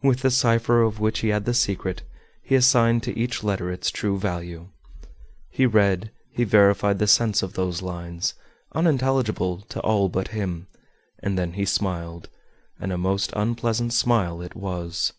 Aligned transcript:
With 0.00 0.20
the 0.22 0.30
cipher, 0.30 0.80
of 0.82 1.00
which 1.00 1.18
he 1.18 1.30
had 1.30 1.44
the 1.44 1.52
secret, 1.52 2.02
he 2.40 2.54
assigned 2.54 3.02
to 3.02 3.18
each 3.18 3.42
letter 3.42 3.68
its 3.68 3.90
true 3.90 4.16
value. 4.16 4.68
He 5.50 5.66
read, 5.66 6.12
he 6.30 6.44
verified 6.44 7.00
the 7.00 7.08
sense 7.08 7.42
of 7.42 7.54
those 7.54 7.82
lines, 7.82 8.34
unintelligible 8.76 9.62
to 9.62 9.80
all 9.80 10.08
but 10.08 10.28
him, 10.28 10.68
and 11.20 11.36
then 11.36 11.54
he 11.54 11.64
smiled 11.64 12.28
and 12.78 12.92
a 12.92 12.96
most 12.96 13.32
unpleasant 13.34 13.92
smile 13.92 14.40
it 14.40 14.54
was. 14.54 15.12